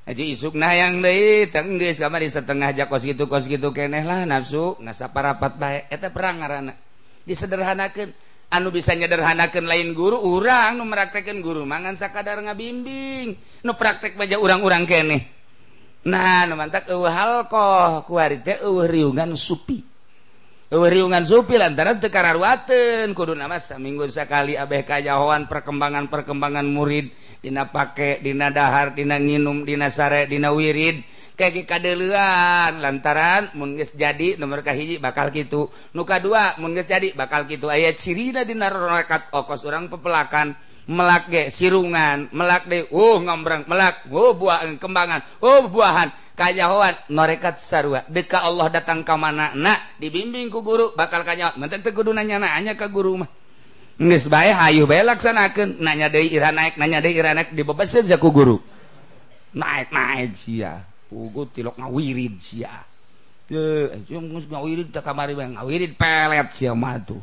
[0.02, 4.24] Aja isuk nah yang deui tenggeus kamari setengah ja kos gitu kos gitu keneh lah
[4.26, 5.78] nafsu ngasaparapat bae.
[5.92, 6.74] Eta perang ngaranna.
[7.22, 8.10] Disederhanakeun.
[8.52, 13.38] Anu bisa nyederhanakan lain guru urang nu meraktekan guru mangan sakadar ngabimbing.
[13.62, 15.22] Nu praktek baja urang-urang keneh.
[16.02, 19.91] Nah nu mantak eueuh halqah kuari teh eueuh riungan supi.
[20.72, 27.12] riungan supir antara tekararwaten kudu nama seminggu sekali Abeh kajjahoan perkembangan-perkembangan murid
[27.44, 31.04] Dina pakai Dina dahar Dina nginum Dina sare Dina wirid
[31.36, 37.68] kayak kadeluan lantaran mungis jadi nomor kahiji bakal gitu nuka dua mungis jadi bakal gitu
[37.68, 40.56] ayat cirina Dina rokat okos orang pepelakan
[40.88, 46.21] melak ge sirungan melak de oh uh ngombrang melak oh buah eh, kembangan oh buahan.
[46.36, 48.04] kanyahoan norekat sarua.
[48.08, 52.40] Deka Allah datang ke mana nak dibimbing ku guru bakal kanya mentek teu kudu nanya
[52.40, 53.30] nanya ka guru mah?
[54.00, 55.78] Geus bae hayu bae laksanakeun.
[55.78, 58.56] Nanya deui ira naik nanya deui ira naik dibebeseun ku guru.
[59.52, 60.80] Naik naik sia.
[61.12, 62.72] Pugu tilok ngawirid sia.
[63.46, 67.20] Teu eh, geus ngawirid teh kamari bae ngawirid pelet sia mah tuh.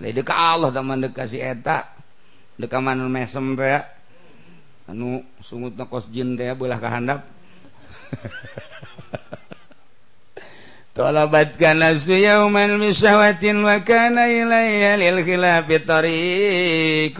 [0.00, 1.84] Lede ka Allah teman deka si eta.
[2.56, 3.84] Deka mana mesem teh.
[4.88, 7.37] Anu sungut kos jin teh belah kahandap
[10.98, 17.18] طلبت كنز يوما بشهوة وكان إلي للخلاف طريق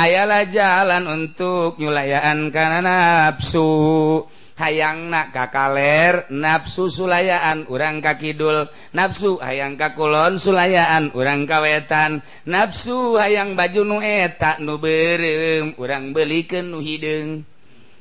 [0.00, 4.24] ayalah jalan untuk nyulayaan kana nafsu.
[4.60, 8.68] Hayang nak kakaler nafsu sulayaan urang kakidul.
[8.92, 12.20] Nafsu hayang kakulon sulayaan urang kawetan.
[12.44, 17.48] Nafsu hayang baju nu eta nu berem urang beulikeun nu hideung.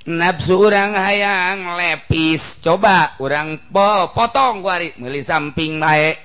[0.07, 2.63] nafsu orang hayang lepis.
[2.63, 6.15] Coba orang po potong kuari meli samping baik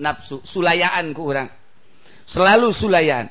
[0.00, 1.48] nafsu sulayaan ku orang
[2.24, 3.28] selalu sulayan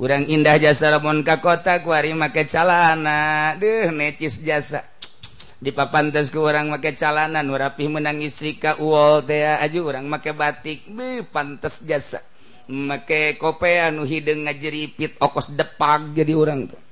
[0.00, 3.54] orang indah jasa lamun ka kota kuari make calana.
[3.56, 4.84] Deh necis jasa.
[5.56, 10.04] Di papantes ke orang make calana nu rapih menang istri ka uol teh aju orang
[10.04, 10.84] make batik.
[10.92, 12.20] Be pantes jasa.
[12.66, 16.85] Make kopea nu hidung ngajeripit okos depak jadi orang tuh.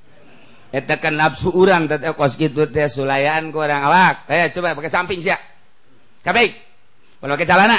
[0.75, 4.27] etakan nafsu urang tetep kos gitu teh sulayan ku orang awak.
[4.27, 5.39] Eh coba pakai samping sia.
[6.27, 6.51] Kabeh.
[7.22, 7.79] Kalau pakai celana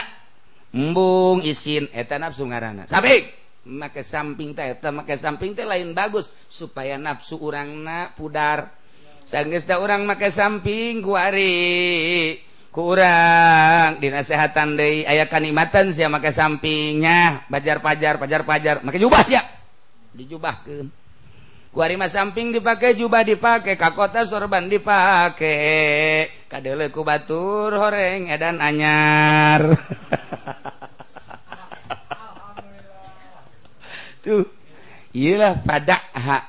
[0.76, 3.32] embung isin eta nafsu ngaranna samping
[3.64, 8.72] make samping teh eta make samping teh lain bagus supaya nafsu urangna pudar.
[9.26, 12.38] Sanggeus da urang make samping ku ari
[12.70, 17.44] kurang dinasehatan deui aya kanikmatan sia make sampingnya.
[17.52, 19.44] Bajar pajar pajar pajar make jubah ya
[20.16, 21.05] dijubahkeun.
[21.76, 29.76] warima samping dipakai jubah dipakai kakota sorban dipakai kadeleku batur horeng edan anyar.
[34.24, 34.48] Tuh
[35.14, 36.44] iyalah pada hak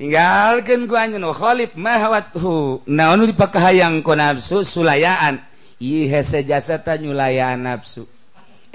[0.00, 5.38] tinggalkan ku anjun khalif mahawathu naonu dipakai hayang ku nafsu sulayaan.
[5.76, 8.08] Iya sejasa tanyulayaan nafsu.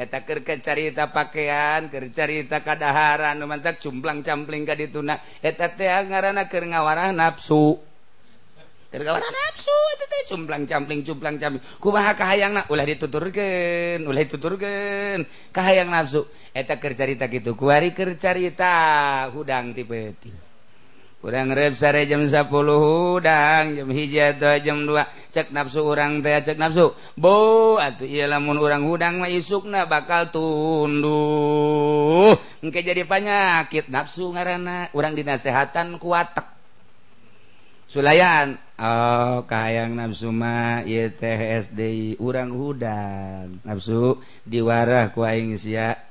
[0.02, 2.58] eta kerkecarita pakaian kercarita
[3.38, 5.22] nu numantak cumplang campling ka dituna.
[5.46, 7.78] Eta teh ngaranana keur ngawarah nafsu
[8.90, 12.66] keur ngawarah nafsu eta teh cumplang campling cumplang campling kumaha kahayangna?
[12.74, 15.22] Ulah dituturkeun ulah dituturkeun.
[15.54, 17.54] Kahayang nafsu eta kercarita kitu.
[17.54, 18.74] Kuari kercarita
[19.30, 19.86] hudang ti.
[19.86, 20.51] peuting
[21.22, 24.98] kurang rep sare jam 10 hudang jam hiji atau jam 2
[25.30, 26.98] cek nafsu orang teh cek nafsu.
[27.14, 32.34] Bo atuh iya lamun orang hudang mah isukna bakal tunduh
[32.66, 34.90] engke jadi penyakit nafsu ngaranna.
[34.98, 36.50] Orang dinasehatan kuatek
[37.86, 43.62] sulayan oh kayang nafsu mah ieu teh SD urang hudang.
[43.62, 44.18] Nafsu
[44.50, 46.02] diwarah ku aing sia.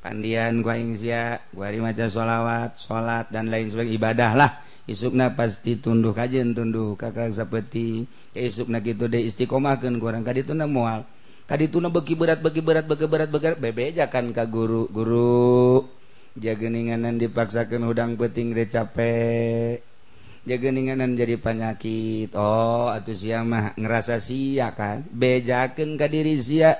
[0.00, 6.98] pandian guaingzia gua maca sholawat salat dan lain sebagai ibadahlah isukna pasti tunduh kajen tunduh
[6.98, 11.06] kakak seperti isukna gitu deh istiqomahkan kurang kadi itu mual.
[11.50, 13.58] Kadi itu beki berat beki berat beki berat beki berat.
[13.58, 15.82] Bebeja kan ka guru guru.
[16.38, 19.82] Jageninganan dipaksakan udang peting de capek
[20.48, 22.32] jageninganan jadi penyakit.
[22.38, 25.04] Oh atau siamah ngerasa sia kan?
[25.10, 26.78] Bejakan kadiri sia.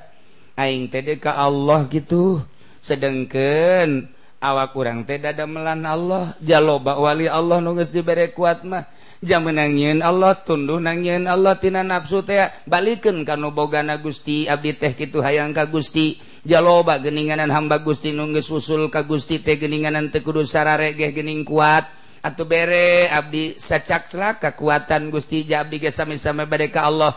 [0.55, 2.45] Aing tede ka Allah gitu.
[2.81, 4.09] sedengken
[4.41, 6.35] awak kurang teh dada melan Allah.
[6.41, 8.89] Jaloba wali Allah nuges diberi kuat mah.
[9.21, 12.49] Jam menangin Allah tunduh nangin Allah tina nafsu teh.
[12.65, 16.17] Balikin kanu bogana Gusti abdi teh kitu hayang ka Gusti.
[16.49, 21.45] Jaloba geninganan hamba Gusti nungges usul ka Gusti teh geninganan teu kudu sarare geh gening
[21.45, 21.85] kuat.
[22.21, 27.17] Atau bere abdi sacak selak kekuatan Gusti ja abdi ge sami-sami bade ka Allah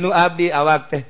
[0.00, 1.04] nu abdi awak teh.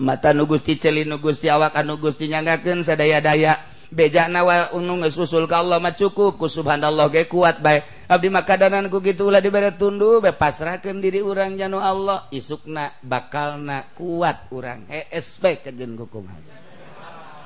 [0.00, 3.60] mata nu Gusti celi nu Gusti awak anu Gusti nyanggakeun sadaya-daya.
[3.90, 6.38] Bejana nawa unung susul ka Allah mah cukup.
[6.40, 7.82] Ku subhanallah ge kuat bae.
[8.06, 10.32] Abdi makadanan ku kitu ulah dibere tundu bae.
[10.32, 12.30] Pasrahkeun diri urang janu Allah.
[12.32, 14.86] Isukna bakalna kuat urang.
[14.88, 16.40] Hees bae kejeun kukumaha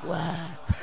[0.05, 0.59] kuat.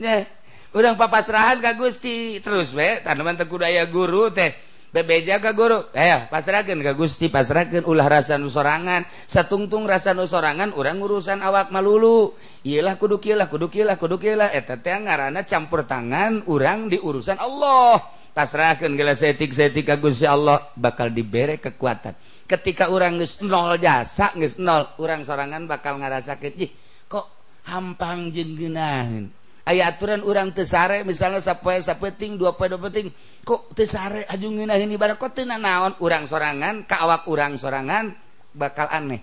[0.00, 0.24] Nah,
[0.72, 2.40] urang papasrahan ka Gusti.
[2.40, 4.69] Terus we tanaman tekudu aya guru teh.
[4.90, 5.86] bebeja ka guru?
[5.94, 12.34] Eh pasrahkeun ka Gusti pasrahkeun ulah rasa nusorangan satungtung rasa nusorangan orang urusan awak malulu.
[12.66, 14.50] Ialah kudu kilah kudu kilah kudu kilah.
[14.50, 18.02] Eta teh ngaranna campur tangan urang di urusan Allah.
[18.30, 22.14] Pasrahkeun geula setik setik ka Gusti Allah bakal dibere kekuatan.
[22.46, 26.70] Ketika orang geus nol jasa geus nol urang sorangan bakal ngarasakeun ih
[27.10, 27.26] kok
[27.66, 29.30] hampang jeung geunaheun
[29.68, 33.12] aya aturan urang tesare misalnya sapoe sapeting dua poe dua peting
[33.44, 38.16] kok tesare aju ngeunaheun ibadah kok teu naon urang sorangan ka awak urang sorangan
[38.54, 39.22] bakal aneh.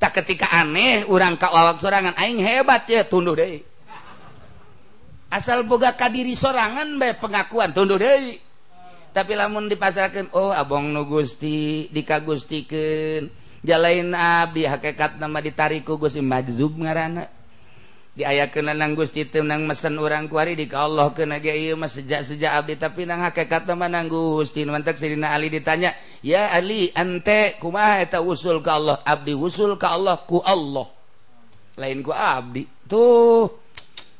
[0.00, 3.60] Tak ketika aneh urang ka awak sorangan aing hebat ya tunduh deui.
[5.30, 8.40] Asal boga kadiri sorangan bae pengakuan tunduh deui.
[9.10, 13.26] Tapi lamun dipasarkan oh abong nu gusti dikagustikeun
[13.66, 17.26] jalain abdi hakikat nama ditariku gusti majzub ngaranna
[18.18, 23.78] aya nang Gusti tenang mesen orang kuari di Allah ke sejak-sejak Abdi tapi nang kata
[23.78, 24.66] nang Gusti.
[24.66, 28.98] Mantap Sirina Ali ditanya ya Ali ante kuma usul ke Allah?
[29.06, 30.90] Abdi usul ke Allah ku Allah.
[31.78, 32.66] Lain ku Abdi.
[32.90, 33.46] Tuh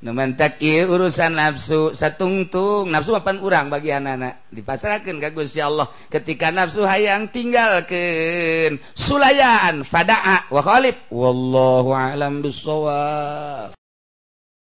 [0.01, 2.95] mantap urusan nafsu satungtung.
[2.95, 5.91] Nafsu papan urang bagi anak-anak dipasrahkan ke Gusti Allah.
[6.09, 13.80] Ketika nafsu hayang tinggalkan sulayan fadaa wa khalif wallahu alam bisawab